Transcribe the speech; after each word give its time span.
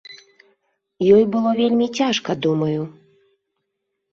Ёй 1.17 1.23
было 1.35 1.51
вельмі 1.61 1.87
цяжка, 1.99 2.31
думаю. 2.47 2.81